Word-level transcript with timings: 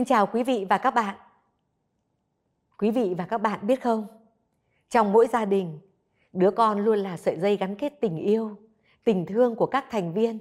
Xin 0.00 0.04
chào 0.06 0.26
quý 0.26 0.42
vị 0.42 0.66
và 0.70 0.78
các 0.78 0.94
bạn. 0.94 1.16
Quý 2.78 2.90
vị 2.90 3.14
và 3.18 3.26
các 3.26 3.38
bạn 3.38 3.66
biết 3.66 3.82
không, 3.82 4.06
trong 4.88 5.12
mỗi 5.12 5.26
gia 5.32 5.44
đình, 5.44 5.78
đứa 6.32 6.50
con 6.50 6.78
luôn 6.80 6.98
là 6.98 7.16
sợi 7.16 7.38
dây 7.38 7.56
gắn 7.56 7.76
kết 7.76 7.92
tình 8.00 8.16
yêu, 8.16 8.56
tình 9.04 9.26
thương 9.26 9.54
của 9.54 9.66
các 9.66 9.84
thành 9.90 10.12
viên. 10.12 10.38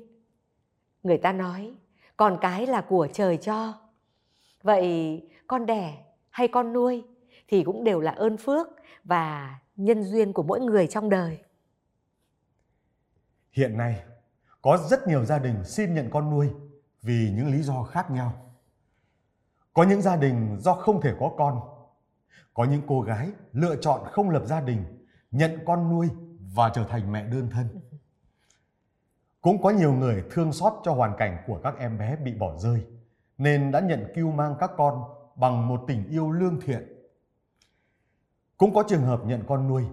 Người 1.03 1.17
ta 1.17 1.31
nói, 1.31 1.73
con 2.17 2.37
cái 2.41 2.67
là 2.67 2.81
của 2.81 3.07
trời 3.13 3.37
cho. 3.37 3.73
Vậy 4.63 5.21
con 5.47 5.65
đẻ 5.65 6.05
hay 6.29 6.47
con 6.47 6.73
nuôi 6.73 7.03
thì 7.47 7.63
cũng 7.63 7.83
đều 7.83 7.99
là 7.99 8.11
ơn 8.11 8.37
phước 8.37 8.67
và 9.03 9.59
nhân 9.75 10.03
duyên 10.03 10.33
của 10.33 10.43
mỗi 10.43 10.59
người 10.59 10.87
trong 10.87 11.09
đời. 11.09 11.39
Hiện 13.51 13.77
nay, 13.77 14.03
có 14.61 14.77
rất 14.89 15.07
nhiều 15.07 15.25
gia 15.25 15.39
đình 15.39 15.63
xin 15.65 15.93
nhận 15.93 16.09
con 16.09 16.29
nuôi 16.29 16.49
vì 17.01 17.31
những 17.35 17.51
lý 17.51 17.61
do 17.61 17.83
khác 17.83 18.11
nhau. 18.11 18.48
Có 19.73 19.83
những 19.83 20.01
gia 20.01 20.15
đình 20.15 20.57
do 20.59 20.73
không 20.73 21.01
thể 21.01 21.13
có 21.19 21.31
con. 21.37 21.59
Có 22.53 22.63
những 22.63 22.81
cô 22.87 23.01
gái 23.01 23.31
lựa 23.53 23.75
chọn 23.75 24.01
không 24.11 24.29
lập 24.29 24.43
gia 24.45 24.61
đình, 24.61 24.83
nhận 25.31 25.59
con 25.65 25.89
nuôi 25.89 26.09
và 26.55 26.69
trở 26.69 26.83
thành 26.83 27.11
mẹ 27.11 27.23
đơn 27.23 27.49
thân. 27.49 27.67
Cũng 29.41 29.61
có 29.61 29.69
nhiều 29.69 29.93
người 29.93 30.23
thương 30.31 30.53
xót 30.53 30.73
cho 30.83 30.93
hoàn 30.93 31.17
cảnh 31.17 31.43
của 31.47 31.59
các 31.63 31.75
em 31.79 31.97
bé 31.97 32.15
bị 32.15 32.33
bỏ 32.33 32.57
rơi, 32.57 32.85
nên 33.37 33.71
đã 33.71 33.79
nhận 33.79 34.11
cưu 34.15 34.31
mang 34.31 34.55
các 34.59 34.71
con 34.77 35.03
bằng 35.35 35.67
một 35.67 35.83
tình 35.87 36.09
yêu 36.09 36.31
lương 36.31 36.59
thiện. 36.61 36.99
Cũng 38.57 38.73
có 38.73 38.83
trường 38.87 39.03
hợp 39.03 39.21
nhận 39.25 39.43
con 39.47 39.67
nuôi 39.67 39.83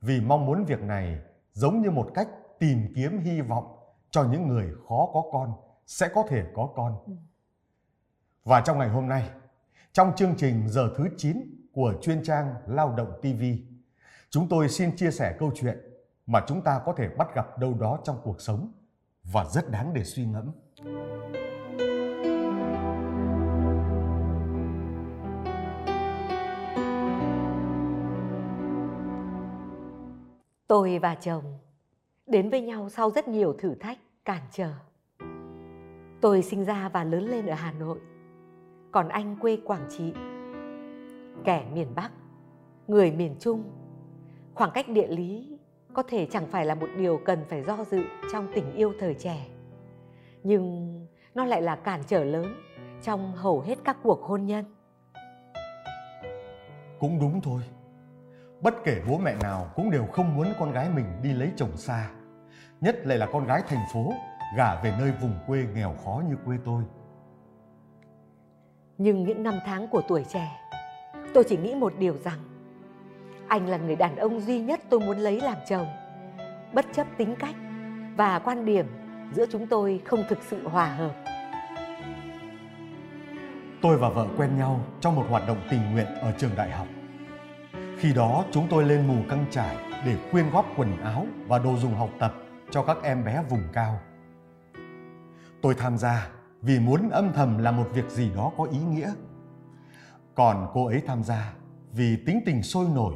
vì 0.00 0.20
mong 0.20 0.46
muốn 0.46 0.64
việc 0.64 0.80
này 0.80 1.18
giống 1.52 1.82
như 1.82 1.90
một 1.90 2.10
cách 2.14 2.28
tìm 2.58 2.92
kiếm 2.94 3.18
hy 3.18 3.40
vọng 3.40 3.76
cho 4.10 4.24
những 4.24 4.48
người 4.48 4.72
khó 4.88 5.08
có 5.12 5.22
con 5.32 5.52
sẽ 5.86 6.08
có 6.14 6.24
thể 6.28 6.44
có 6.54 6.68
con. 6.76 6.98
Ừ. 7.06 7.12
Và 8.46 8.60
trong 8.60 8.78
ngày 8.78 8.88
hôm 8.88 9.08
nay, 9.08 9.30
trong 9.92 10.12
chương 10.16 10.34
trình 10.36 10.68
giờ 10.68 10.94
thứ 10.96 11.08
9 11.16 11.36
của 11.72 11.94
chuyên 12.02 12.22
trang 12.24 12.54
Lao 12.66 12.94
động 12.96 13.12
TV, 13.20 13.42
chúng 14.30 14.48
tôi 14.48 14.68
xin 14.68 14.96
chia 14.96 15.10
sẻ 15.10 15.36
câu 15.38 15.52
chuyện 15.54 15.78
mà 16.26 16.44
chúng 16.46 16.62
ta 16.62 16.80
có 16.86 16.92
thể 16.92 17.08
bắt 17.08 17.28
gặp 17.34 17.58
đâu 17.58 17.74
đó 17.80 17.98
trong 18.04 18.20
cuộc 18.22 18.40
sống 18.40 18.72
và 19.32 19.44
rất 19.44 19.70
đáng 19.70 19.94
để 19.94 20.04
suy 20.04 20.26
ngẫm. 20.26 20.52
Tôi 30.66 30.98
và 30.98 31.14
chồng 31.14 31.58
đến 32.26 32.50
với 32.50 32.60
nhau 32.60 32.88
sau 32.88 33.10
rất 33.10 33.28
nhiều 33.28 33.54
thử 33.58 33.74
thách, 33.74 33.98
cản 34.24 34.42
trở. 34.50 34.72
Tôi 36.20 36.42
sinh 36.42 36.64
ra 36.64 36.88
và 36.88 37.04
lớn 37.04 37.24
lên 37.24 37.46
ở 37.46 37.54
Hà 37.54 37.72
Nội, 37.72 37.98
còn 38.96 39.08
anh 39.08 39.36
quê 39.36 39.58
Quảng 39.64 39.86
Trị. 39.88 40.12
Kẻ 41.44 41.64
miền 41.72 41.94
Bắc, 41.94 42.10
người 42.88 43.10
miền 43.10 43.36
Trung, 43.40 43.64
khoảng 44.54 44.70
cách 44.74 44.88
địa 44.88 45.06
lý 45.06 45.58
có 45.94 46.02
thể 46.02 46.26
chẳng 46.30 46.46
phải 46.46 46.66
là 46.66 46.74
một 46.74 46.86
điều 46.96 47.20
cần 47.24 47.44
phải 47.48 47.62
do 47.62 47.84
dự 47.90 48.02
trong 48.32 48.48
tình 48.54 48.72
yêu 48.72 48.92
thời 49.00 49.14
trẻ. 49.14 49.46
Nhưng 50.42 51.06
nó 51.34 51.44
lại 51.44 51.62
là 51.62 51.76
cản 51.76 52.00
trở 52.06 52.24
lớn 52.24 52.54
trong 53.02 53.32
hầu 53.32 53.60
hết 53.60 53.78
các 53.84 53.96
cuộc 54.02 54.22
hôn 54.22 54.46
nhân. 54.46 54.64
Cũng 56.98 57.20
đúng 57.20 57.40
thôi. 57.40 57.62
Bất 58.60 58.74
kể 58.84 59.02
bố 59.08 59.18
mẹ 59.18 59.34
nào 59.42 59.70
cũng 59.74 59.90
đều 59.90 60.06
không 60.06 60.36
muốn 60.36 60.46
con 60.58 60.72
gái 60.72 60.90
mình 60.94 61.06
đi 61.22 61.32
lấy 61.32 61.50
chồng 61.56 61.76
xa. 61.76 62.10
Nhất 62.80 62.96
lại 63.04 63.18
là 63.18 63.26
con 63.32 63.46
gái 63.46 63.62
thành 63.68 63.84
phố 63.92 64.12
gả 64.56 64.82
về 64.82 64.94
nơi 64.98 65.12
vùng 65.22 65.34
quê 65.46 65.66
nghèo 65.74 65.94
khó 66.04 66.22
như 66.28 66.36
quê 66.44 66.56
tôi. 66.64 66.82
Nhưng 68.98 69.24
những 69.24 69.42
năm 69.42 69.54
tháng 69.66 69.88
của 69.88 70.02
tuổi 70.08 70.24
trẻ, 70.28 70.60
tôi 71.34 71.44
chỉ 71.48 71.56
nghĩ 71.56 71.74
một 71.74 71.92
điều 71.98 72.16
rằng 72.24 72.38
anh 73.48 73.68
là 73.68 73.76
người 73.76 73.96
đàn 73.96 74.16
ông 74.16 74.40
duy 74.40 74.60
nhất 74.60 74.80
tôi 74.90 75.00
muốn 75.00 75.18
lấy 75.18 75.40
làm 75.40 75.56
chồng. 75.68 75.86
Bất 76.72 76.86
chấp 76.92 77.06
tính 77.16 77.36
cách 77.38 77.54
và 78.16 78.38
quan 78.38 78.64
điểm 78.64 78.86
giữa 79.32 79.46
chúng 79.50 79.66
tôi 79.66 80.00
không 80.04 80.24
thực 80.28 80.38
sự 80.42 80.68
hòa 80.68 80.86
hợp. 80.86 81.14
Tôi 83.82 83.98
và 83.98 84.08
vợ 84.08 84.26
quen 84.36 84.58
nhau 84.58 84.80
trong 85.00 85.14
một 85.14 85.24
hoạt 85.28 85.42
động 85.48 85.58
tình 85.70 85.92
nguyện 85.92 86.06
ở 86.06 86.32
trường 86.38 86.56
đại 86.56 86.70
học. 86.70 86.86
Khi 87.98 88.12
đó 88.14 88.44
chúng 88.50 88.66
tôi 88.70 88.84
lên 88.84 89.06
mù 89.08 89.14
căng 89.28 89.44
trải 89.50 89.76
để 90.06 90.16
quyên 90.30 90.50
góp 90.50 90.66
quần 90.76 91.00
áo 91.02 91.26
và 91.46 91.58
đồ 91.58 91.76
dùng 91.76 91.94
học 91.94 92.10
tập 92.18 92.34
cho 92.70 92.82
các 92.82 92.96
em 93.02 93.24
bé 93.24 93.42
vùng 93.50 93.62
cao. 93.72 94.00
Tôi 95.62 95.74
tham 95.74 95.98
gia 95.98 96.28
vì 96.66 96.80
muốn 96.80 97.10
âm 97.10 97.32
thầm 97.32 97.58
làm 97.58 97.76
một 97.76 97.86
việc 97.94 98.10
gì 98.10 98.30
đó 98.36 98.52
có 98.56 98.64
ý 98.64 98.78
nghĩa. 98.78 99.12
Còn 100.34 100.66
cô 100.74 100.86
ấy 100.86 101.02
tham 101.06 101.22
gia 101.24 101.54
vì 101.92 102.16
tính 102.26 102.40
tình 102.46 102.62
sôi 102.62 102.86
nổi, 102.94 103.14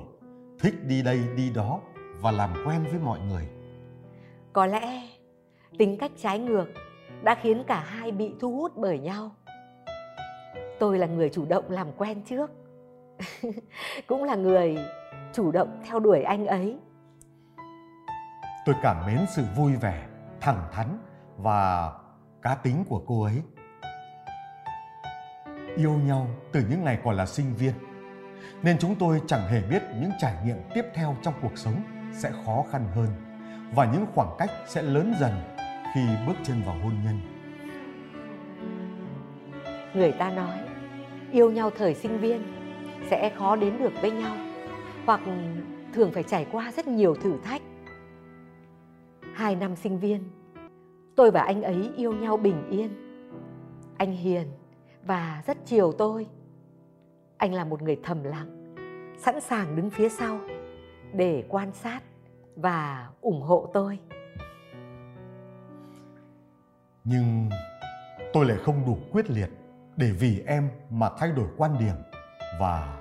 thích 0.60 0.74
đi 0.86 1.02
đây 1.02 1.20
đi 1.36 1.50
đó 1.54 1.80
và 2.20 2.30
làm 2.30 2.50
quen 2.66 2.84
với 2.90 3.00
mọi 3.04 3.20
người. 3.20 3.48
Có 4.52 4.66
lẽ 4.66 5.02
tính 5.78 5.96
cách 6.00 6.10
trái 6.16 6.38
ngược 6.38 6.66
đã 7.22 7.34
khiến 7.34 7.64
cả 7.66 7.80
hai 7.80 8.12
bị 8.12 8.34
thu 8.40 8.56
hút 8.56 8.72
bởi 8.76 8.98
nhau. 8.98 9.30
Tôi 10.78 10.98
là 10.98 11.06
người 11.06 11.28
chủ 11.28 11.44
động 11.44 11.64
làm 11.68 11.92
quen 11.96 12.22
trước. 12.22 12.50
Cũng 14.06 14.24
là 14.24 14.34
người 14.34 14.78
chủ 15.32 15.52
động 15.52 15.80
theo 15.84 16.00
đuổi 16.00 16.22
anh 16.22 16.46
ấy. 16.46 16.78
Tôi 18.64 18.74
cảm 18.82 19.06
mến 19.06 19.18
sự 19.28 19.44
vui 19.56 19.76
vẻ, 19.76 20.06
thẳng 20.40 20.68
thắn 20.72 20.86
và 21.36 21.92
cá 22.42 22.54
tính 22.54 22.84
của 22.88 23.02
cô 23.06 23.22
ấy. 23.22 23.42
Yêu 25.76 25.92
nhau 25.92 26.26
từ 26.52 26.64
những 26.70 26.84
ngày 26.84 26.98
còn 27.04 27.16
là 27.16 27.26
sinh 27.26 27.54
viên, 27.54 27.72
nên 28.62 28.78
chúng 28.78 28.94
tôi 28.94 29.20
chẳng 29.26 29.48
hề 29.48 29.62
biết 29.62 29.82
những 30.00 30.10
trải 30.18 30.34
nghiệm 30.44 30.56
tiếp 30.74 30.84
theo 30.94 31.16
trong 31.22 31.34
cuộc 31.42 31.58
sống 31.58 31.82
sẽ 32.12 32.30
khó 32.46 32.64
khăn 32.70 32.86
hơn 32.94 33.08
và 33.74 33.92
những 33.92 34.06
khoảng 34.14 34.34
cách 34.38 34.50
sẽ 34.68 34.82
lớn 34.82 35.14
dần 35.20 35.32
khi 35.94 36.00
bước 36.26 36.36
chân 36.42 36.62
vào 36.66 36.74
hôn 36.82 36.92
nhân. 37.04 37.20
Người 39.94 40.12
ta 40.12 40.30
nói 40.30 40.58
yêu 41.32 41.50
nhau 41.50 41.70
thời 41.78 41.94
sinh 41.94 42.18
viên 42.18 42.42
sẽ 43.10 43.32
khó 43.38 43.56
đến 43.56 43.78
được 43.78 43.92
với 44.00 44.10
nhau 44.10 44.36
hoặc 45.06 45.20
thường 45.92 46.10
phải 46.12 46.22
trải 46.22 46.46
qua 46.52 46.72
rất 46.72 46.86
nhiều 46.86 47.14
thử 47.14 47.38
thách. 47.44 47.62
Hai 49.34 49.56
năm 49.56 49.76
sinh 49.76 49.98
viên, 49.98 50.24
tôi 51.20 51.30
và 51.30 51.40
anh 51.40 51.62
ấy 51.62 51.90
yêu 51.96 52.12
nhau 52.12 52.36
bình 52.36 52.70
yên. 52.70 52.90
Anh 53.96 54.12
hiền 54.12 54.46
và 55.04 55.42
rất 55.46 55.58
chiều 55.64 55.92
tôi. 55.92 56.26
Anh 57.36 57.54
là 57.54 57.64
một 57.64 57.82
người 57.82 58.00
thầm 58.02 58.22
lặng, 58.22 58.74
sẵn 59.18 59.40
sàng 59.40 59.76
đứng 59.76 59.90
phía 59.90 60.08
sau 60.08 60.40
để 61.12 61.44
quan 61.48 61.72
sát 61.72 62.00
và 62.56 63.08
ủng 63.20 63.42
hộ 63.42 63.70
tôi. 63.72 63.98
Nhưng 67.04 67.50
tôi 68.32 68.46
lại 68.46 68.58
không 68.62 68.86
đủ 68.86 68.98
quyết 69.12 69.30
liệt 69.30 69.50
để 69.96 70.12
vì 70.20 70.42
em 70.46 70.68
mà 70.90 71.10
thay 71.18 71.32
đổi 71.32 71.46
quan 71.56 71.78
điểm 71.78 71.96
và 72.60 72.98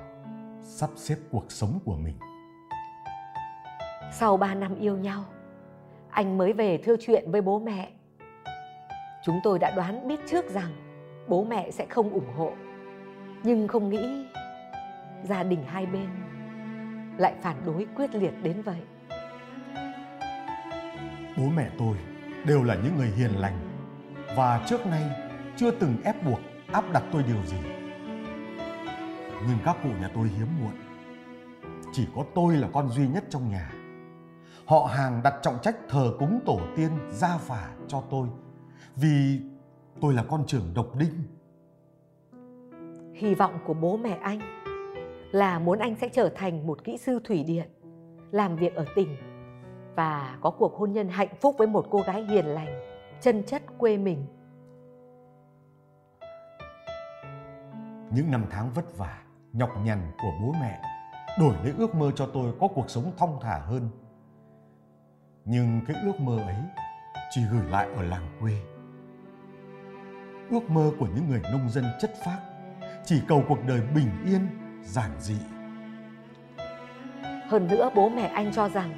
sắp 0.61 0.89
xếp 0.95 1.15
cuộc 1.31 1.51
sống 1.51 1.79
của 1.85 1.95
mình. 1.95 2.15
Sau 4.11 4.37
3 4.37 4.55
năm 4.55 4.75
yêu 4.79 4.97
nhau, 4.97 5.23
anh 6.09 6.37
mới 6.37 6.53
về 6.53 6.77
thưa 6.77 6.95
chuyện 6.99 7.31
với 7.31 7.41
bố 7.41 7.59
mẹ. 7.59 7.91
Chúng 9.23 9.39
tôi 9.43 9.59
đã 9.59 9.71
đoán 9.75 10.07
biết 10.07 10.19
trước 10.27 10.49
rằng 10.49 10.71
bố 11.27 11.43
mẹ 11.43 11.71
sẽ 11.71 11.85
không 11.85 12.09
ủng 12.09 12.33
hộ. 12.37 12.51
Nhưng 13.43 13.67
không 13.67 13.89
nghĩ 13.89 14.25
gia 15.23 15.43
đình 15.43 15.63
hai 15.67 15.85
bên 15.85 16.07
lại 17.17 17.33
phản 17.41 17.55
đối 17.65 17.87
quyết 17.95 18.15
liệt 18.15 18.33
đến 18.43 18.61
vậy. 18.61 18.81
Bố 21.37 21.43
mẹ 21.55 21.69
tôi 21.79 21.97
đều 22.45 22.63
là 22.63 22.75
những 22.75 22.97
người 22.97 23.07
hiền 23.07 23.31
lành 23.31 23.59
và 24.35 24.65
trước 24.67 24.85
nay 24.85 25.03
chưa 25.57 25.71
từng 25.71 25.95
ép 26.03 26.25
buộc, 26.25 26.39
áp 26.71 26.83
đặt 26.93 27.03
tôi 27.11 27.23
điều 27.23 27.43
gì. 27.45 27.57
Nhưng 29.47 29.57
các 29.65 29.77
cụ 29.83 29.89
nhà 30.01 30.09
tôi 30.15 30.27
hiếm 30.27 30.47
muộn. 30.61 30.73
Chỉ 31.93 32.07
có 32.15 32.25
tôi 32.35 32.57
là 32.57 32.67
con 32.73 32.89
duy 32.89 33.07
nhất 33.07 33.23
trong 33.29 33.49
nhà. 33.51 33.71
Họ 34.65 34.85
hàng 34.85 35.21
đặt 35.23 35.33
trọng 35.41 35.59
trách 35.61 35.75
thờ 35.89 36.13
cúng 36.19 36.39
tổ 36.45 36.59
tiên 36.75 36.89
gia 37.11 37.37
phả 37.37 37.69
cho 37.87 38.03
tôi 38.09 38.27
vì 39.01 39.41
tôi 40.01 40.13
là 40.13 40.23
con 40.29 40.43
trưởng 40.47 40.73
độc 40.75 40.95
đinh. 40.95 41.23
Hy 43.13 43.35
vọng 43.35 43.59
của 43.65 43.73
bố 43.73 43.97
mẹ 43.97 44.17
anh 44.21 44.39
là 45.31 45.59
muốn 45.59 45.79
anh 45.79 45.95
sẽ 45.95 46.09
trở 46.09 46.29
thành 46.35 46.67
một 46.67 46.83
kỹ 46.83 46.97
sư 46.97 47.19
thủy 47.23 47.43
điện, 47.43 47.69
làm 48.31 48.55
việc 48.55 48.75
ở 48.75 48.85
tỉnh 48.95 49.15
và 49.95 50.37
có 50.41 50.51
cuộc 50.51 50.75
hôn 50.75 50.91
nhân 50.91 51.09
hạnh 51.09 51.35
phúc 51.41 51.55
với 51.57 51.67
một 51.67 51.85
cô 51.89 52.01
gái 52.07 52.23
hiền 52.23 52.45
lành, 52.45 52.79
chân 53.21 53.43
chất 53.43 53.61
quê 53.77 53.97
mình. 53.97 54.25
Những 58.11 58.31
năm 58.31 58.45
tháng 58.49 58.71
vất 58.73 58.97
vả, 58.97 59.23
nhọc 59.53 59.69
nhằn 59.83 60.11
của 60.21 60.31
bố 60.41 60.51
mẹ 60.51 60.81
đổi 61.39 61.55
lấy 61.63 61.73
ước 61.77 61.95
mơ 61.95 62.11
cho 62.15 62.29
tôi 62.33 62.53
có 62.59 62.67
cuộc 62.67 62.89
sống 62.89 63.11
thong 63.17 63.39
thả 63.41 63.59
hơn. 63.59 63.89
Nhưng 65.45 65.81
cái 65.87 65.95
ước 66.05 66.19
mơ 66.19 66.37
ấy 66.37 66.63
chỉ 67.29 67.41
gửi 67.51 67.69
lại 67.69 67.87
ở 67.95 68.03
làng 68.03 68.37
quê. 68.41 68.53
Ước 70.51 70.69
mơ 70.69 70.91
của 70.99 71.07
những 71.15 71.29
người 71.29 71.41
nông 71.51 71.69
dân 71.69 71.83
chất 72.01 72.13
phác 72.25 72.39
chỉ 73.05 73.21
cầu 73.27 73.43
cuộc 73.47 73.59
đời 73.67 73.81
bình 73.95 74.09
yên, 74.25 74.47
giản 74.83 75.11
dị. 75.19 75.37
Hơn 77.47 77.67
nữa 77.67 77.89
bố 77.95 78.09
mẹ 78.09 78.25
anh 78.25 78.51
cho 78.51 78.69
rằng 78.69 78.91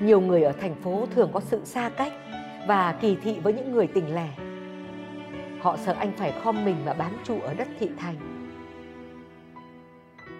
nhiều 0.00 0.20
người 0.20 0.42
ở 0.42 0.52
thành 0.52 0.74
phố 0.74 1.06
thường 1.14 1.30
có 1.32 1.40
sự 1.40 1.64
xa 1.64 1.90
cách 1.96 2.12
và 2.66 2.92
kỳ 3.00 3.16
thị 3.22 3.40
với 3.40 3.52
những 3.52 3.72
người 3.72 3.86
tỉnh 3.86 4.14
lẻ. 4.14 4.28
Họ 5.60 5.76
sợ 5.76 5.92
anh 5.92 6.12
phải 6.16 6.32
khom 6.44 6.64
mình 6.64 6.76
và 6.84 6.94
bám 6.94 7.12
trụ 7.24 7.40
ở 7.40 7.54
đất 7.54 7.68
thị 7.78 7.90
thành. 7.96 8.16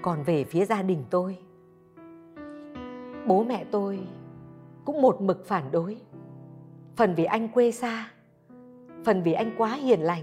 Còn 0.03 0.23
về 0.23 0.45
phía 0.45 0.65
gia 0.65 0.83
đình 0.83 1.05
tôi, 1.11 1.39
bố 3.27 3.45
mẹ 3.45 3.65
tôi 3.71 4.01
cũng 4.85 5.03
một 5.03 5.21
mực 5.21 5.47
phản 5.47 5.71
đối. 5.71 5.97
Phần 6.97 7.15
vì 7.15 7.25
anh 7.25 7.49
quê 7.49 7.71
xa, 7.71 8.11
phần 9.05 9.23
vì 9.23 9.33
anh 9.33 9.55
quá 9.59 9.75
hiền 9.75 10.01
lành. 10.01 10.23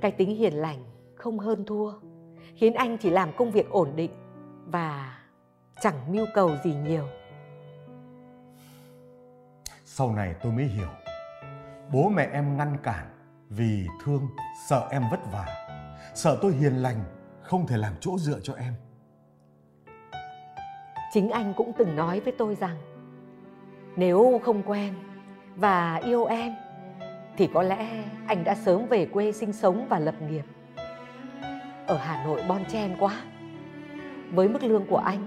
Cái 0.00 0.10
tính 0.10 0.36
hiền 0.36 0.54
lành 0.54 0.78
không 1.14 1.38
hơn 1.38 1.64
thua, 1.64 1.92
khiến 2.54 2.74
anh 2.74 2.98
chỉ 2.98 3.10
làm 3.10 3.32
công 3.36 3.50
việc 3.50 3.70
ổn 3.70 3.88
định 3.96 4.10
và 4.66 5.18
chẳng 5.80 6.12
mưu 6.12 6.26
cầu 6.34 6.50
gì 6.64 6.74
nhiều. 6.74 7.04
Sau 9.84 10.12
này 10.12 10.34
tôi 10.42 10.52
mới 10.52 10.64
hiểu, 10.64 10.88
bố 11.92 12.08
mẹ 12.08 12.28
em 12.32 12.56
ngăn 12.56 12.76
cản 12.82 13.06
vì 13.48 13.86
thương, 14.04 14.28
sợ 14.68 14.88
em 14.90 15.02
vất 15.10 15.20
vả, 15.32 15.46
sợ 16.14 16.38
tôi 16.42 16.52
hiền 16.52 16.72
lành, 16.72 17.04
không 17.42 17.66
thể 17.66 17.76
làm 17.76 17.92
chỗ 18.00 18.18
dựa 18.18 18.40
cho 18.42 18.54
em. 18.54 18.74
Chính 21.12 21.30
anh 21.30 21.54
cũng 21.56 21.72
từng 21.78 21.96
nói 21.96 22.20
với 22.20 22.32
tôi 22.38 22.54
rằng 22.54 22.76
nếu 23.96 24.40
không 24.44 24.62
quen 24.62 24.94
và 25.56 25.96
yêu 25.96 26.24
em 26.24 26.52
thì 27.36 27.48
có 27.54 27.62
lẽ 27.62 28.04
anh 28.26 28.44
đã 28.44 28.54
sớm 28.54 28.86
về 28.86 29.06
quê 29.06 29.32
sinh 29.32 29.52
sống 29.52 29.86
và 29.88 29.98
lập 29.98 30.14
nghiệp. 30.30 30.44
Ở 31.86 31.96
Hà 31.96 32.24
Nội 32.24 32.42
bon 32.48 32.64
chen 32.64 32.96
quá. 32.98 33.22
Với 34.32 34.48
mức 34.48 34.62
lương 34.62 34.86
của 34.86 34.96
anh 34.96 35.20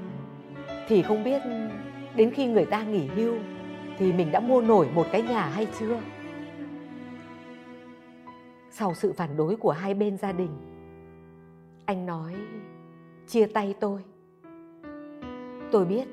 thì 0.88 1.02
không 1.02 1.24
biết 1.24 1.42
đến 2.16 2.32
khi 2.32 2.48
người 2.48 2.66
ta 2.66 2.84
nghỉ 2.84 3.08
hưu 3.08 3.36
thì 3.98 4.14
mình 4.14 4.32
đã 4.32 4.40
mua 4.40 4.62
nổi 4.62 4.90
một 4.94 5.08
cái 5.12 5.22
nhà 5.22 5.48
hay 5.48 5.68
chưa. 5.80 6.00
Sau 8.72 8.94
sự 8.94 9.14
phản 9.14 9.38
đối 9.38 9.56
của 9.56 9.72
hai 9.72 9.94
bên 9.94 10.18
gia 10.18 10.32
đình, 10.32 10.50
anh 11.86 12.06
nói 12.06 12.36
chia 13.28 13.46
tay 13.46 13.76
tôi. 13.80 14.02
Tôi 15.72 15.86
biết 15.86 16.08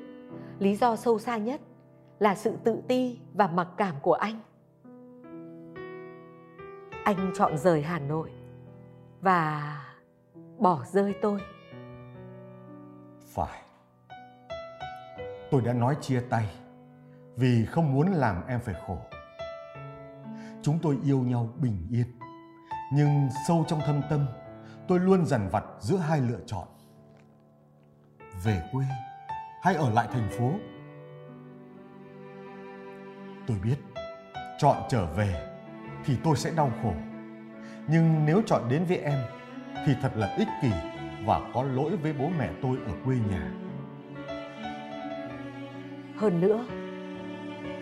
lý 0.59 0.75
do 0.75 0.95
sâu 0.95 1.19
xa 1.19 1.37
nhất 1.37 1.61
là 2.19 2.35
sự 2.35 2.55
tự 2.63 2.81
ti 2.87 3.19
và 3.33 3.47
mặc 3.47 3.67
cảm 3.77 3.95
của 4.01 4.13
anh. 4.13 4.39
Anh 7.03 7.31
chọn 7.35 7.57
rời 7.57 7.81
Hà 7.81 7.99
Nội 7.99 8.31
và 9.21 9.77
bỏ 10.57 10.83
rơi 10.85 11.15
tôi. 11.21 11.41
Phải. 13.33 13.61
Tôi 15.51 15.61
đã 15.61 15.73
nói 15.73 15.97
chia 16.01 16.21
tay 16.29 16.49
vì 17.35 17.65
không 17.65 17.93
muốn 17.93 18.07
làm 18.07 18.47
em 18.47 18.59
phải 18.59 18.75
khổ. 18.87 18.97
Chúng 20.61 20.79
tôi 20.81 20.97
yêu 21.03 21.19
nhau 21.19 21.49
bình 21.55 21.87
yên, 21.91 22.19
nhưng 22.93 23.29
sâu 23.47 23.65
trong 23.67 23.79
thâm 23.85 24.01
tâm, 24.09 24.25
tôi 24.87 24.99
luôn 24.99 25.25
dằn 25.25 25.49
vặt 25.51 25.63
giữa 25.79 25.97
hai 25.97 26.21
lựa 26.21 26.39
chọn. 26.45 26.67
Về 28.43 28.61
quê 28.71 28.85
hay 29.61 29.75
ở 29.75 29.89
lại 29.89 30.07
thành 30.11 30.29
phố? 30.29 30.51
Tôi 33.47 33.57
biết, 33.63 33.77
chọn 34.57 34.77
trở 34.89 35.05
về 35.05 35.52
thì 36.05 36.17
tôi 36.23 36.35
sẽ 36.35 36.51
đau 36.55 36.71
khổ. 36.83 36.93
Nhưng 37.87 38.25
nếu 38.25 38.41
chọn 38.45 38.61
đến 38.69 38.85
với 38.85 38.97
em 38.97 39.19
thì 39.85 39.93
thật 40.01 40.11
là 40.15 40.35
ích 40.37 40.47
kỷ 40.61 40.71
và 41.25 41.51
có 41.53 41.63
lỗi 41.63 41.95
với 41.95 42.13
bố 42.13 42.29
mẹ 42.39 42.49
tôi 42.61 42.77
ở 42.85 42.91
quê 43.05 43.15
nhà. 43.29 43.51
Hơn 46.15 46.41
nữa, 46.41 46.65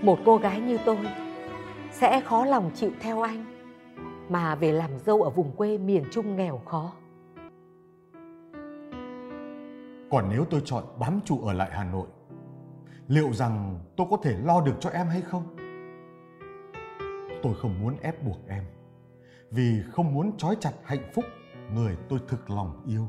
một 0.01 0.19
cô 0.25 0.38
gái 0.38 0.62
như 0.62 0.77
tôi 0.85 0.97
sẽ 1.91 2.21
khó 2.21 2.45
lòng 2.45 2.71
chịu 2.75 2.91
theo 3.00 3.21
anh 3.21 3.45
mà 4.29 4.56
về 4.56 4.71
làm 4.71 5.00
dâu 5.00 5.21
ở 5.21 5.29
vùng 5.29 5.51
quê 5.51 5.77
miền 5.77 6.03
Trung 6.12 6.35
nghèo 6.35 6.57
khó. 6.57 6.91
Còn 10.12 10.25
nếu 10.29 10.45
tôi 10.50 10.62
chọn 10.65 10.83
bám 11.00 11.19
trụ 11.25 11.41
ở 11.45 11.53
lại 11.53 11.69
Hà 11.74 11.83
Nội, 11.83 12.07
liệu 13.07 13.33
rằng 13.33 13.79
tôi 13.95 14.07
có 14.09 14.17
thể 14.24 14.35
lo 14.44 14.62
được 14.62 14.75
cho 14.79 14.89
em 14.89 15.07
hay 15.07 15.21
không? 15.21 15.60
Tôi 17.43 17.53
không 17.61 17.81
muốn 17.81 17.97
ép 18.01 18.23
buộc 18.23 18.38
em, 18.47 18.63
vì 19.51 19.83
không 19.91 20.13
muốn 20.13 20.38
trói 20.38 20.55
chặt 20.59 20.71
hạnh 20.83 21.11
phúc 21.13 21.25
người 21.73 21.97
tôi 22.09 22.19
thực 22.27 22.49
lòng 22.49 22.83
yêu. 22.88 23.07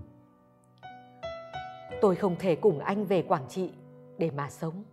Tôi 2.00 2.16
không 2.16 2.36
thể 2.38 2.56
cùng 2.56 2.78
anh 2.78 3.04
về 3.04 3.22
Quảng 3.22 3.48
Trị 3.48 3.70
để 4.18 4.30
mà 4.30 4.50
sống. 4.50 4.84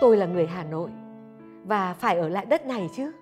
Tôi 0.00 0.16
là 0.16 0.26
người 0.26 0.46
Hà 0.46 0.64
Nội 0.64 0.90
và 1.64 1.94
phải 1.94 2.18
ở 2.18 2.28
lại 2.28 2.46
đất 2.46 2.66
này 2.66 2.88
chứ. 2.96 3.12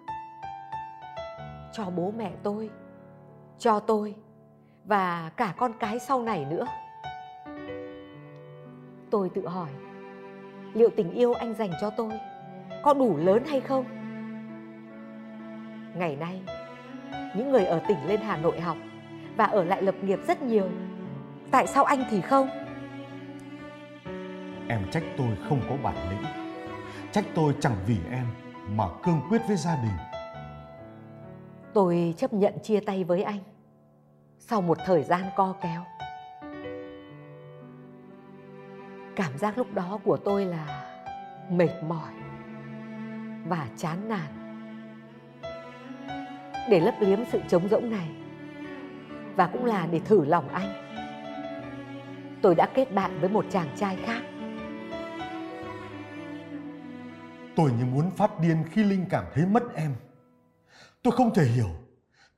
Cho 1.73 1.91
bố 1.97 2.13
mẹ 2.17 2.33
tôi, 2.43 2.71
cho 3.59 3.81
tôi 3.81 4.15
và 4.85 5.31
cả 5.37 5.55
con 5.59 5.73
cái 5.81 5.99
sau 5.99 6.23
này 6.23 6.45
nữa. 6.45 6.67
Tôi 9.11 9.31
tự 9.35 9.49
hỏi, 9.49 9.71
liệu 10.75 10.91
tình 10.97 11.13
yêu 11.13 11.33
anh 11.33 11.55
dành 11.55 11.71
cho 11.81 11.91
tôi 11.91 12.13
có 12.83 12.95
đủ 12.95 13.17
lớn 13.17 13.43
hay 13.47 13.61
không? 13.61 13.85
Ngày 15.99 16.17
nay, 16.17 16.43
những 17.37 17.53
người 17.53 17.65
ở 17.65 17.81
tỉnh 17.89 18.07
lên 18.07 18.21
Hà 18.21 18.37
Nội 18.37 18.61
học 18.61 18.77
và 19.37 19.45
ở 19.45 19.65
lại 19.65 19.83
lập 19.83 19.95
nghiệp 20.03 20.19
rất 20.27 20.43
nhiều. 20.43 20.69
Tại 21.51 21.67
sao 21.67 21.85
anh 21.85 22.05
thì 22.11 22.21
không? 22.21 22.49
Em 24.69 24.91
trách 24.91 25.03
tôi 25.17 25.29
không 25.49 25.61
có 25.69 25.77
bản 25.83 25.97
lĩnh. 26.11 26.25
Trách 27.13 27.25
tôi 27.35 27.55
chẳng 27.61 27.77
vì 27.87 27.97
em 28.11 28.27
mà 28.69 28.85
cương 29.03 29.21
quyết 29.29 29.41
với 29.49 29.57
gia 29.57 29.77
đình. 29.77 29.97
Tôi 31.75 32.15
chấp 32.17 32.33
nhận 32.33 32.55
chia 32.63 32.81
tay 32.81 33.05
với 33.05 33.23
anh 33.23 33.41
sau 34.39 34.61
một 34.63 34.79
thời 34.87 35.03
gian 35.03 35.23
co 35.37 35.55
kéo. 35.63 35.83
Cảm 39.17 39.39
giác 39.39 39.59
lúc 39.59 39.75
đó 39.75 39.99
của 40.05 40.17
tôi 40.17 40.45
là 40.45 40.93
mệt 41.51 41.83
mỏi 41.89 42.13
và 43.49 43.69
chán 43.77 44.09
nản. 44.09 44.46
Để 46.71 46.81
lấp 46.81 46.95
liếm 47.01 47.19
sự 47.33 47.41
trống 47.49 47.69
rỗng 47.69 47.91
này 47.91 48.09
và 49.37 49.47
cũng 49.47 49.65
là 49.65 49.87
để 49.87 50.01
thử 50.01 50.25
lòng 50.25 50.49
anh. 50.49 50.73
Tôi 52.43 52.55
đã 52.55 52.69
kết 52.75 52.93
bạn 52.93 53.19
với 53.21 53.29
một 53.29 53.45
chàng 53.51 53.69
trai 53.77 53.97
khác. 53.97 54.23
Tôi 57.57 57.71
như 57.79 57.85
muốn 57.85 58.11
phát 58.11 58.41
điên 58.41 58.57
khi 58.71 58.85
Linh 58.85 59.07
cảm 59.11 59.25
thấy 59.35 59.47
mất 59.47 59.75
em. 59.75 59.95
Tôi 61.03 61.13
không 61.17 61.35
thể 61.35 61.45
hiểu 61.45 61.69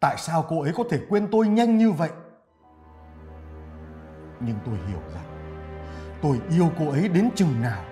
tại 0.01 0.15
sao 0.19 0.45
cô 0.49 0.63
ấy 0.63 0.73
có 0.77 0.85
thể 0.91 1.01
quên 1.09 1.29
tôi 1.31 1.49
nhanh 1.49 1.79
như 1.79 1.93
vậy. 1.93 2.11
Nhưng 4.41 4.57
tôi 4.67 4.75
hiểu 4.89 5.01
rằng 5.15 5.25
tôi 6.23 6.41
yêu 6.51 6.71
cô 6.79 6.91
ấy 6.91 7.09
đến 7.09 7.31
chừng 7.35 7.63
nào. 7.63 7.85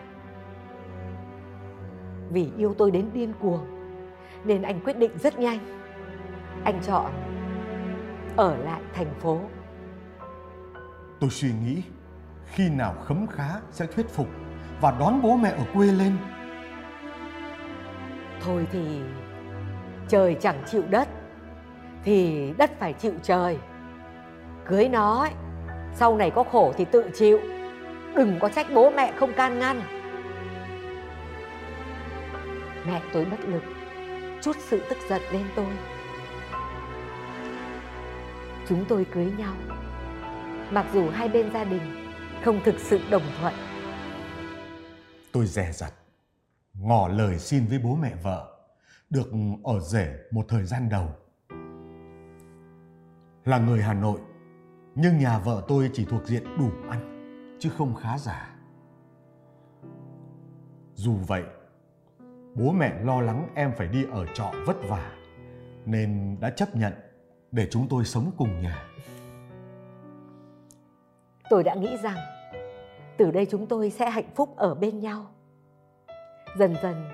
Vì 2.30 2.50
yêu 2.56 2.74
tôi 2.78 2.90
đến 2.90 3.10
điên 3.12 3.32
cuồng 3.40 3.66
nên 4.44 4.62
anh 4.62 4.80
quyết 4.84 4.98
định 4.98 5.18
rất 5.18 5.38
nhanh. 5.38 5.58
Anh 6.64 6.80
chọn 6.86 7.12
ở 8.36 8.56
lại 8.56 8.80
thành 8.94 9.14
phố. 9.20 9.40
Tôi 11.20 11.30
suy 11.30 11.48
nghĩ 11.64 11.82
khi 12.46 12.68
nào 12.68 12.94
khấm 13.04 13.26
khá 13.26 13.48
sẽ 13.70 13.86
thuyết 13.86 14.08
phục 14.08 14.28
và 14.80 14.94
đón 15.00 15.22
bố 15.22 15.36
mẹ 15.36 15.50
ở 15.50 15.64
quê 15.74 15.86
lên. 15.86 16.16
Thôi 18.40 18.66
thì 18.72 19.00
trời 20.08 20.36
chẳng 20.40 20.62
chịu 20.66 20.82
đất 20.90 21.08
thì 22.04 22.52
đất 22.58 22.70
phải 22.78 22.92
chịu 22.92 23.12
trời. 23.22 23.58
Cưới 24.64 24.88
nó 24.88 25.20
ấy, 25.20 25.32
sau 25.94 26.16
này 26.16 26.30
có 26.30 26.44
khổ 26.44 26.72
thì 26.76 26.84
tự 26.84 27.10
chịu. 27.14 27.40
Đừng 28.16 28.38
có 28.40 28.48
trách 28.48 28.66
bố 28.74 28.90
mẹ 28.90 29.12
không 29.16 29.32
can 29.32 29.58
ngăn. 29.58 29.80
Mẹ 32.86 33.02
tôi 33.12 33.24
bất 33.24 33.40
lực, 33.48 33.62
chút 34.42 34.56
sự 34.58 34.82
tức 34.90 34.98
giận 35.08 35.22
lên 35.32 35.44
tôi. 35.56 35.66
Chúng 38.68 38.84
tôi 38.88 39.06
cưới 39.12 39.32
nhau. 39.38 39.56
Mặc 40.70 40.86
dù 40.92 41.08
hai 41.10 41.28
bên 41.28 41.52
gia 41.52 41.64
đình 41.64 41.82
không 42.44 42.60
thực 42.64 42.74
sự 42.78 43.00
đồng 43.10 43.22
thuận. 43.40 43.54
Tôi 45.32 45.46
dè 45.46 45.72
dặt, 45.72 45.92
ngỏ 46.74 47.08
lời 47.08 47.38
xin 47.38 47.66
với 47.66 47.78
bố 47.78 47.96
mẹ 47.96 48.14
vợ, 48.22 48.58
được 49.10 49.30
ở 49.64 49.80
rể 49.80 50.18
một 50.30 50.46
thời 50.48 50.64
gian 50.64 50.88
đầu. 50.88 51.08
Là 53.44 53.58
người 53.58 53.82
Hà 53.82 53.94
Nội, 53.94 54.20
nhưng 54.94 55.18
nhà 55.18 55.38
vợ 55.38 55.64
tôi 55.68 55.90
chỉ 55.92 56.04
thuộc 56.04 56.26
diện 56.26 56.44
đủ 56.58 56.70
ăn, 56.88 57.00
chứ 57.58 57.70
không 57.78 57.94
khá 57.94 58.18
giả. 58.18 58.56
Dù 60.94 61.14
vậy, 61.26 61.42
bố 62.54 62.72
mẹ 62.72 63.02
lo 63.02 63.20
lắng 63.20 63.48
em 63.54 63.72
phải 63.76 63.88
đi 63.88 64.04
ở 64.12 64.26
trọ 64.34 64.52
vất 64.66 64.76
vả, 64.88 65.12
nên 65.84 66.36
đã 66.40 66.50
chấp 66.50 66.76
nhận 66.76 66.92
để 67.56 67.68
chúng 67.70 67.88
tôi 67.88 68.04
sống 68.04 68.30
cùng 68.36 68.60
nhà. 68.60 68.84
Tôi 71.50 71.64
đã 71.64 71.74
nghĩ 71.74 71.96
rằng 72.02 72.16
từ 73.16 73.30
đây 73.30 73.46
chúng 73.50 73.66
tôi 73.66 73.90
sẽ 73.90 74.10
hạnh 74.10 74.30
phúc 74.34 74.56
ở 74.56 74.74
bên 74.74 75.00
nhau. 75.00 75.26
Dần 76.58 76.74
dần, 76.82 77.04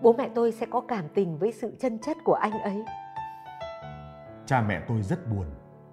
bố 0.00 0.12
mẹ 0.12 0.28
tôi 0.34 0.52
sẽ 0.52 0.66
có 0.70 0.80
cảm 0.80 1.04
tình 1.14 1.38
với 1.38 1.52
sự 1.52 1.76
chân 1.80 1.98
chất 1.98 2.16
của 2.24 2.34
anh 2.34 2.60
ấy. 2.60 2.84
Cha 4.46 4.60
mẹ 4.60 4.80
tôi 4.88 5.02
rất 5.02 5.28
buồn 5.30 5.46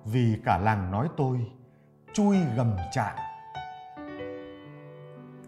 vì 0.05 0.37
cả 0.45 0.57
làng 0.57 0.91
nói 0.91 1.07
tôi 1.17 1.51
chui 2.13 2.37
gầm 2.55 2.75
trạng. 2.91 3.17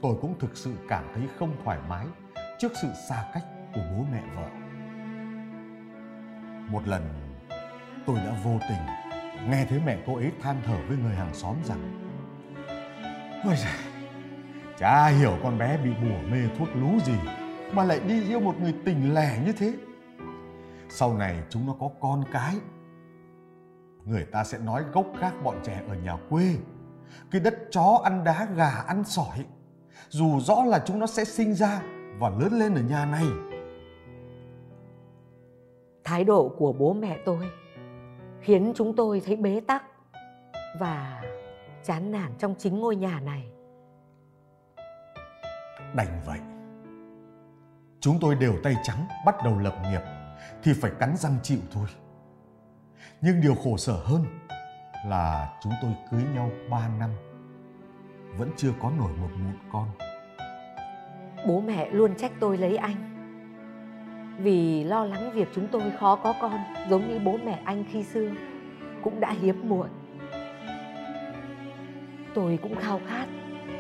Tôi 0.02 0.16
cũng 0.22 0.40
thực 0.40 0.58
sự 0.58 0.74
cảm 0.88 1.06
thấy 1.14 1.24
không 1.40 1.56
thoải 1.64 1.80
mái 1.90 2.06
trước 2.60 2.72
sự 2.82 2.88
xa 3.10 3.32
cách 3.34 3.46
của 3.74 3.82
bố 3.92 4.06
mẹ 4.12 4.24
vợ. 4.36 4.48
Một 6.72 6.88
lần 6.88 7.31
tôi 8.06 8.16
đã 8.16 8.36
vô 8.44 8.60
tình 8.70 8.80
nghe 9.50 9.66
thấy 9.70 9.80
mẹ 9.86 9.98
cô 10.08 10.16
ấy 10.16 10.32
than 10.42 10.62
thở 10.66 10.78
với 10.88 10.98
người 10.98 11.16
hàng 11.16 11.34
xóm 11.34 11.56
rằng 11.64 11.98
Ôi 13.46 13.56
giời, 13.58 13.94
chả 14.78 15.08
hiểu 15.08 15.38
con 15.44 15.58
bé 15.58 15.78
bị 15.78 15.90
bùa 15.90 16.30
mê 16.32 16.38
thuốc 16.58 16.68
lú 16.76 17.00
gì 17.06 17.16
mà 17.74 17.84
lại 17.84 18.00
đi 18.08 18.28
yêu 18.28 18.40
một 18.40 18.56
người 18.62 18.74
tình 18.86 19.14
lẻ 19.14 19.40
như 19.46 19.54
thế. 19.54 19.74
Sau 20.90 21.14
này 21.18 21.44
chúng 21.50 21.68
nó 21.68 21.76
có 21.80 21.90
con 22.00 22.24
cái 22.32 22.56
người 24.06 24.26
ta 24.26 24.44
sẽ 24.44 24.58
nói 24.58 24.84
gốc 24.94 25.06
khác 25.20 25.34
bọn 25.44 25.60
trẻ 25.64 25.82
ở 25.88 25.96
nhà 25.96 26.18
quê 26.30 26.56
cái 27.32 27.42
đất 27.42 27.56
chó 27.72 28.02
ăn 28.04 28.24
đá 28.24 28.48
gà 28.56 28.70
ăn 28.70 29.04
sỏi 29.04 29.46
dù 30.10 30.40
rõ 30.40 30.64
là 30.64 30.84
chúng 30.86 31.00
nó 31.00 31.08
sẽ 31.08 31.26
sinh 31.26 31.54
ra 31.54 31.82
và 32.20 32.30
lớn 32.30 32.54
lên 32.60 32.76
ở 32.76 32.82
nhà 32.82 33.06
này 33.06 33.26
thái 36.04 36.24
độ 36.24 36.56
của 36.58 36.74
bố 36.74 36.94
mẹ 36.94 37.18
tôi 37.26 37.50
khiến 38.42 38.74
chúng 38.76 38.96
tôi 38.96 39.22
thấy 39.26 39.36
bế 39.36 39.62
tắc 39.68 39.84
và 40.80 41.22
chán 41.84 42.12
nản 42.12 42.32
trong 42.40 42.56
chính 42.58 42.80
ngôi 42.80 42.96
nhà 42.96 43.20
này. 43.20 43.52
Đành 45.96 46.22
vậy. 46.26 46.40
Chúng 48.00 48.18
tôi 48.22 48.36
đều 48.36 48.54
tay 48.64 48.76
trắng 48.84 49.08
bắt 49.26 49.36
đầu 49.44 49.60
lập 49.60 49.76
nghiệp 49.84 50.02
thì 50.64 50.74
phải 50.82 50.92
cắn 51.00 51.18
răng 51.18 51.38
chịu 51.44 51.60
thôi. 51.72 51.88
Nhưng 53.22 53.42
điều 53.42 53.56
khổ 53.56 53.78
sở 53.78 53.94
hơn 53.94 54.26
là 55.06 55.60
chúng 55.62 55.74
tôi 55.82 55.92
cưới 56.12 56.24
nhau 56.36 56.52
3 56.70 56.88
năm 57.00 57.10
vẫn 58.38 58.50
chưa 58.58 58.72
có 58.82 58.92
nổi 58.98 59.12
một 59.22 59.30
mụn 59.36 59.58
con. 59.72 59.88
Bố 61.48 61.62
mẹ 61.62 61.90
luôn 61.90 62.16
trách 62.16 62.32
tôi 62.40 62.58
lấy 62.58 62.78
anh 62.78 63.11
vì 64.44 64.84
lo 64.84 65.06
lắng 65.06 65.32
việc 65.34 65.48
chúng 65.56 65.68
tôi 65.72 65.92
khó 66.00 66.16
có 66.16 66.34
con 66.42 66.60
giống 66.90 67.10
như 67.10 67.20
bố 67.20 67.38
mẹ 67.46 67.62
anh 67.66 67.84
khi 67.92 68.04
xưa 68.04 68.32
cũng 69.04 69.20
đã 69.20 69.32
hiếm 69.32 69.70
muộn. 69.70 69.88
Tôi 72.36 72.60
cũng 72.62 72.76
khao 72.76 73.02
khát 73.08 73.28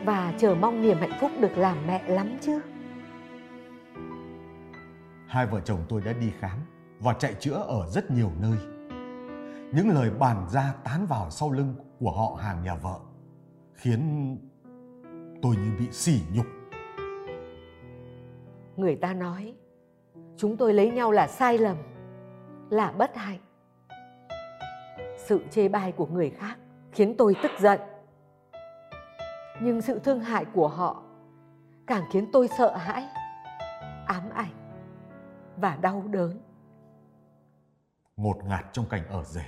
và 0.05 0.33
chờ 0.37 0.55
mong 0.55 0.81
niềm 0.81 0.97
hạnh 0.97 1.17
phúc 1.19 1.31
được 1.39 1.57
làm 1.57 1.87
mẹ 1.87 2.03
lắm 2.07 2.37
chứ. 2.41 2.61
Hai 5.27 5.47
vợ 5.47 5.59
chồng 5.59 5.79
tôi 5.89 6.01
đã 6.05 6.13
đi 6.13 6.31
khám 6.39 6.57
và 6.99 7.13
chạy 7.13 7.33
chữa 7.39 7.55
ở 7.67 7.87
rất 7.87 8.11
nhiều 8.11 8.31
nơi 8.41 8.57
những 9.71 9.89
lời 9.89 10.09
bàn 10.19 10.45
ra 10.49 10.73
tán 10.83 11.05
vào 11.05 11.29
sau 11.29 11.51
lưng 11.51 11.75
của 11.99 12.11
họ 12.11 12.37
hàng 12.41 12.63
nhà 12.63 12.75
vợ 12.75 12.99
khiến 13.73 14.37
tôi 15.41 15.55
như 15.55 15.71
bị 15.79 15.91
sỉ 15.91 16.21
nhục 16.33 16.45
người 18.77 18.95
ta 18.95 19.13
nói 19.13 19.55
chúng 20.37 20.57
tôi 20.57 20.73
lấy 20.73 20.91
nhau 20.91 21.11
là 21.11 21.27
sai 21.27 21.57
lầm, 21.57 21.77
là 22.69 22.91
bất 22.91 23.15
hạnh. 23.15 23.39
Sự 25.17 25.43
chê 25.51 25.67
bai 25.67 25.91
của 25.91 26.05
người 26.05 26.29
khác 26.29 26.57
khiến 26.91 27.15
tôi 27.17 27.35
tức 27.43 27.51
giận. 27.59 27.79
Nhưng 29.61 29.81
sự 29.81 29.99
thương 29.99 30.19
hại 30.19 30.45
của 30.45 30.67
họ 30.67 31.03
càng 31.87 32.03
khiến 32.11 32.29
tôi 32.33 32.47
sợ 32.57 32.75
hãi, 32.75 33.07
ám 34.07 34.29
ảnh 34.29 34.53
và 35.57 35.75
đau 35.75 36.03
đớn. 36.07 36.41
Ngột 38.17 38.43
ngạt 38.43 38.65
trong 38.73 38.85
cảnh 38.89 39.07
ở 39.07 39.23
rể, 39.23 39.45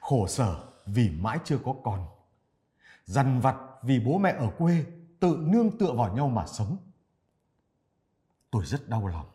khổ 0.00 0.26
sở 0.26 0.64
vì 0.86 1.10
mãi 1.20 1.38
chưa 1.44 1.58
có 1.64 1.74
con, 1.84 2.06
dằn 3.04 3.40
vặt 3.40 3.56
vì 3.82 4.00
bố 4.00 4.18
mẹ 4.18 4.34
ở 4.38 4.50
quê 4.58 4.84
tự 5.20 5.38
nương 5.40 5.78
tựa 5.78 5.92
vào 5.92 6.16
nhau 6.16 6.28
mà 6.28 6.46
sống. 6.46 6.76
Tôi 8.50 8.64
rất 8.64 8.88
đau 8.88 9.06
lòng 9.06 9.26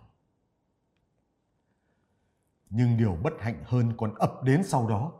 nhưng 2.70 2.98
điều 2.98 3.18
bất 3.24 3.34
hạnh 3.40 3.64
hơn 3.66 3.94
còn 3.98 4.16
ập 4.16 4.44
đến 4.44 4.64
sau 4.64 4.88
đó. 4.88 5.12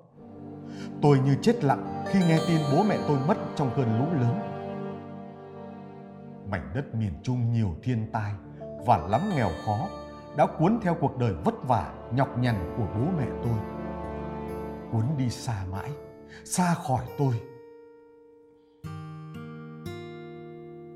Tôi 1.02 1.20
như 1.20 1.36
chết 1.42 1.64
lặng 1.64 2.04
khi 2.08 2.20
nghe 2.20 2.40
tin 2.48 2.62
bố 2.72 2.84
mẹ 2.84 2.98
tôi 3.08 3.18
mất 3.28 3.38
trong 3.56 3.72
cơn 3.76 4.00
lũ 4.00 4.06
lớn. 4.22 4.40
Mảnh 6.52 6.72
đất 6.76 6.96
miền 6.96 7.14
trung 7.24 7.52
nhiều 7.52 7.76
thiên 7.84 8.08
tai 8.14 8.34
và 8.86 8.98
lắm 8.98 9.22
nghèo 9.36 9.50
khó 9.66 9.88
đã 10.38 10.48
cuốn 10.60 10.80
theo 10.82 10.96
cuộc 11.02 11.18
đời 11.18 11.34
vất 11.46 11.68
vả, 11.68 11.94
nhọc 12.14 12.38
nhằn 12.40 12.76
của 12.78 12.88
bố 12.96 13.06
mẹ 13.18 13.28
tôi. 13.44 13.60
Cuốn 14.92 15.04
đi 15.18 15.30
xa 15.30 15.66
mãi, 15.72 15.92
xa 16.46 16.74
khỏi 16.74 17.06
tôi. 17.18 17.34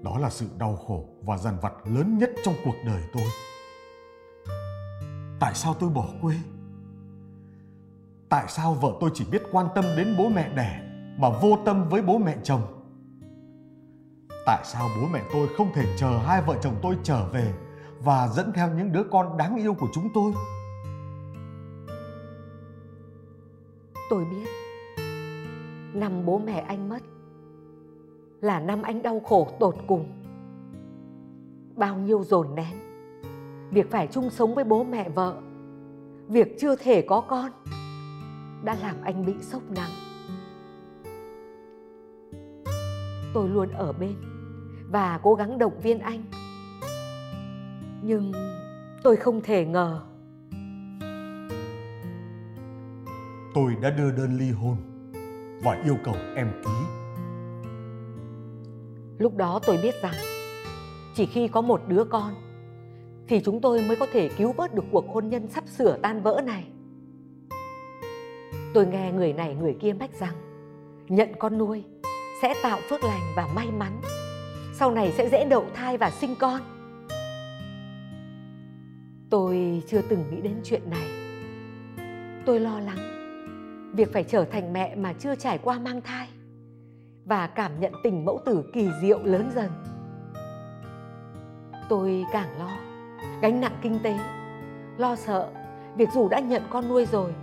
Đó 0.03 0.17
là 0.19 0.29
sự 0.29 0.47
đau 0.57 0.75
khổ 0.75 1.05
và 1.21 1.37
dằn 1.37 1.57
vặt 1.61 1.73
lớn 1.85 2.17
nhất 2.17 2.29
trong 2.43 2.55
cuộc 2.65 2.75
đời 2.85 3.01
tôi 3.13 3.23
tại 5.43 5.53
sao 5.55 5.73
tôi 5.79 5.89
bỏ 5.89 6.05
quê? 6.21 6.35
Tại 8.29 8.45
sao 8.47 8.73
vợ 8.73 8.93
tôi 8.99 9.09
chỉ 9.13 9.25
biết 9.31 9.41
quan 9.51 9.67
tâm 9.75 9.85
đến 9.97 10.15
bố 10.17 10.29
mẹ 10.29 10.49
đẻ 10.55 10.81
mà 11.17 11.29
vô 11.29 11.57
tâm 11.65 11.89
với 11.89 12.01
bố 12.01 12.17
mẹ 12.17 12.37
chồng? 12.43 12.61
Tại 14.45 14.61
sao 14.65 14.89
bố 15.01 15.07
mẹ 15.13 15.21
tôi 15.33 15.47
không 15.57 15.71
thể 15.73 15.85
chờ 15.97 16.17
hai 16.17 16.41
vợ 16.41 16.57
chồng 16.61 16.75
tôi 16.81 16.97
trở 17.03 17.25
về 17.25 17.53
và 17.99 18.27
dẫn 18.27 18.51
theo 18.55 18.69
những 18.73 18.91
đứa 18.91 19.03
con 19.11 19.37
đáng 19.37 19.55
yêu 19.55 19.73
của 19.73 19.87
chúng 19.93 20.09
tôi? 20.13 20.33
Tôi 24.09 24.25
biết 24.25 24.47
năm 25.93 26.25
bố 26.25 26.39
mẹ 26.39 26.59
anh 26.67 26.89
mất 26.89 27.03
là 28.41 28.59
năm 28.59 28.81
anh 28.81 29.01
đau 29.01 29.19
khổ 29.19 29.47
tột 29.59 29.75
cùng. 29.87 30.21
Bao 31.75 31.95
nhiêu 31.95 32.23
dồn 32.23 32.55
nén 32.55 32.92
việc 33.73 33.91
phải 33.91 34.07
chung 34.07 34.29
sống 34.29 34.55
với 34.55 34.63
bố 34.63 34.83
mẹ 34.83 35.09
vợ. 35.09 35.41
Việc 36.27 36.59
chưa 36.59 36.75
thể 36.75 37.01
có 37.01 37.21
con 37.21 37.51
đã 38.63 38.77
làm 38.81 38.95
anh 39.03 39.25
bị 39.25 39.33
sốc 39.41 39.61
nặng. 39.69 39.91
Tôi 43.33 43.49
luôn 43.49 43.69
ở 43.69 43.93
bên 43.93 44.15
và 44.89 45.19
cố 45.23 45.35
gắng 45.35 45.57
động 45.57 45.79
viên 45.79 45.99
anh. 45.99 46.23
Nhưng 48.01 48.31
tôi 49.03 49.15
không 49.15 49.41
thể 49.41 49.65
ngờ. 49.65 50.01
Tôi 53.53 53.75
đã 53.81 53.89
đưa 53.89 54.11
đơn 54.11 54.37
ly 54.37 54.51
hôn 54.51 54.77
và 55.63 55.81
yêu 55.85 55.97
cầu 56.03 56.15
em 56.35 56.51
ký. 56.65 56.71
Lúc 59.17 59.35
đó 59.35 59.59
tôi 59.65 59.77
biết 59.83 59.95
rằng 60.01 60.15
chỉ 61.15 61.25
khi 61.25 61.47
có 61.47 61.61
một 61.61 61.81
đứa 61.87 62.03
con 62.03 62.33
thì 63.33 63.41
chúng 63.45 63.61
tôi 63.61 63.81
mới 63.87 63.95
có 63.95 64.07
thể 64.13 64.29
cứu 64.37 64.51
vớt 64.51 64.75
được 64.75 64.83
cuộc 64.91 65.13
hôn 65.13 65.29
nhân 65.29 65.47
sắp 65.47 65.63
sửa 65.67 65.97
tan 65.97 66.21
vỡ 66.21 66.41
này. 66.45 66.63
Tôi 68.73 68.85
nghe 68.85 69.11
người 69.11 69.33
này 69.33 69.55
người 69.55 69.75
kia 69.81 69.93
mách 69.93 70.13
rằng, 70.19 70.33
nhận 71.07 71.29
con 71.39 71.57
nuôi 71.57 71.83
sẽ 72.41 72.53
tạo 72.63 72.79
phước 72.89 73.03
lành 73.03 73.21
và 73.35 73.47
may 73.55 73.67
mắn. 73.71 74.01
Sau 74.73 74.91
này 74.91 75.11
sẽ 75.11 75.29
dễ 75.29 75.45
đậu 75.45 75.65
thai 75.73 75.97
và 75.97 76.11
sinh 76.11 76.35
con. 76.39 76.61
Tôi 79.29 79.83
chưa 79.87 80.01
từng 80.09 80.23
nghĩ 80.31 80.41
đến 80.41 80.61
chuyện 80.63 80.81
này. 80.89 81.07
Tôi 82.45 82.59
lo 82.59 82.79
lắng, 82.79 82.99
việc 83.95 84.13
phải 84.13 84.23
trở 84.23 84.45
thành 84.45 84.73
mẹ 84.73 84.95
mà 84.95 85.13
chưa 85.13 85.35
trải 85.35 85.57
qua 85.57 85.79
mang 85.79 86.01
thai 86.01 86.27
và 87.25 87.47
cảm 87.47 87.79
nhận 87.79 87.93
tình 88.03 88.25
mẫu 88.25 88.41
tử 88.45 88.63
kỳ 88.73 88.89
diệu 89.01 89.19
lớn 89.23 89.51
dần 89.55 89.69
tôi 91.89 92.25
càng 92.31 92.59
lo 92.59 92.92
gánh 93.41 93.61
nặng 93.61 93.77
kinh 93.81 93.99
tế, 94.03 94.17
lo 94.97 95.15
sợ 95.15 95.49
việc 95.95 96.09
dù 96.13 96.29
đã 96.29 96.39
nhận 96.39 96.61
con 96.69 96.89
nuôi 96.89 97.05
rồi, 97.05 97.33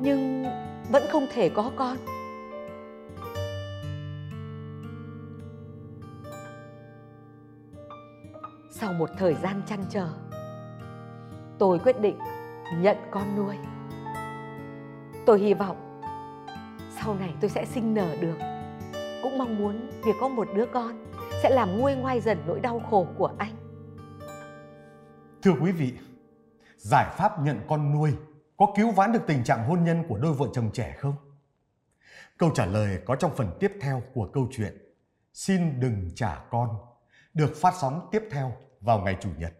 nhưng 0.00 0.44
vẫn 0.92 1.02
không 1.10 1.26
thể 1.32 1.48
có 1.48 1.70
con. 1.76 1.96
Sau 8.70 8.92
một 8.92 9.10
thời 9.18 9.34
gian 9.34 9.62
chăn 9.66 9.84
trở, 9.90 10.08
tôi 11.58 11.78
quyết 11.78 12.00
định 12.00 12.18
nhận 12.80 12.96
con 13.10 13.36
nuôi. 13.36 13.56
Tôi 15.26 15.40
hy 15.40 15.54
vọng 15.54 15.76
sau 17.04 17.14
này 17.14 17.34
tôi 17.40 17.50
sẽ 17.50 17.64
sinh 17.64 17.94
nở 17.94 18.16
được. 18.20 18.36
Cũng 19.22 19.38
mong 19.38 19.58
muốn 19.58 19.90
việc 20.04 20.16
có 20.20 20.28
một 20.28 20.48
đứa 20.54 20.66
con 20.66 21.04
sẽ 21.42 21.50
làm 21.50 21.78
nguôi 21.78 21.94
ngoai 21.94 22.20
dần 22.20 22.38
nỗi 22.46 22.60
đau 22.60 22.82
khổ 22.90 23.06
của 23.18 23.30
anh 23.38 23.63
thưa 25.44 25.52
quý 25.60 25.72
vị, 25.72 25.92
giải 26.76 27.14
pháp 27.16 27.40
nhận 27.40 27.60
con 27.68 27.92
nuôi 27.92 28.12
có 28.56 28.66
cứu 28.76 28.90
vãn 28.90 29.12
được 29.12 29.22
tình 29.26 29.44
trạng 29.44 29.68
hôn 29.68 29.84
nhân 29.84 30.04
của 30.08 30.18
đôi 30.18 30.32
vợ 30.34 30.46
chồng 30.52 30.70
trẻ 30.72 30.96
không? 30.98 31.14
Câu 32.38 32.50
trả 32.54 32.66
lời 32.66 32.98
có 33.04 33.16
trong 33.16 33.36
phần 33.36 33.56
tiếp 33.60 33.72
theo 33.80 34.02
của 34.14 34.30
câu 34.32 34.48
chuyện, 34.52 34.94
Xin 35.32 35.80
đừng 35.80 36.10
trả 36.14 36.38
con, 36.50 36.68
được 37.34 37.52
phát 37.56 37.74
sóng 37.80 38.08
tiếp 38.12 38.22
theo 38.30 38.52
vào 38.80 38.98
ngày 39.00 39.16
Chủ 39.20 39.28
nhật. 39.38 39.52